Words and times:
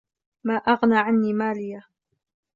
ما 0.43 0.53
أغنى 0.55 0.97
عني 0.97 1.33
ماليه 1.33 1.87